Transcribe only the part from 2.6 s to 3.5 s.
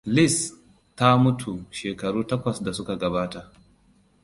da suka gabata.